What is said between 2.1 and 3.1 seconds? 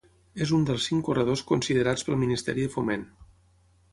Ministeri de Foment.